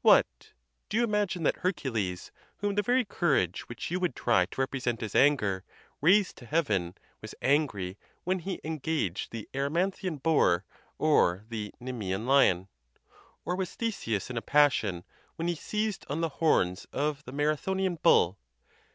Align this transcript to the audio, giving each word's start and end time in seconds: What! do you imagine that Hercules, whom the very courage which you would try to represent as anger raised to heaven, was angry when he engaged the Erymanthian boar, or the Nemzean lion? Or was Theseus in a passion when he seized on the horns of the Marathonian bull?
What! 0.00 0.54
do 0.88 0.96
you 0.96 1.04
imagine 1.04 1.42
that 1.42 1.58
Hercules, 1.58 2.32
whom 2.56 2.74
the 2.74 2.80
very 2.80 3.04
courage 3.04 3.68
which 3.68 3.90
you 3.90 4.00
would 4.00 4.16
try 4.16 4.46
to 4.46 4.60
represent 4.62 5.02
as 5.02 5.14
anger 5.14 5.62
raised 6.00 6.36
to 6.38 6.46
heaven, 6.46 6.94
was 7.20 7.34
angry 7.42 7.98
when 8.22 8.38
he 8.38 8.62
engaged 8.64 9.30
the 9.30 9.46
Erymanthian 9.52 10.22
boar, 10.22 10.64
or 10.96 11.44
the 11.50 11.70
Nemzean 11.82 12.24
lion? 12.24 12.68
Or 13.44 13.54
was 13.56 13.74
Theseus 13.74 14.30
in 14.30 14.38
a 14.38 14.40
passion 14.40 15.04
when 15.36 15.48
he 15.48 15.54
seized 15.54 16.06
on 16.08 16.22
the 16.22 16.30
horns 16.40 16.86
of 16.90 17.22
the 17.26 17.32
Marathonian 17.32 17.96
bull? 18.00 18.38